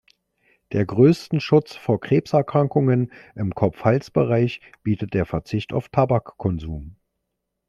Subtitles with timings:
[0.71, 6.95] Der größten Schutz vor Krebserkrankungen im Kopf-Hals-Bereich bietet der Verzicht auf Tabakkonsum.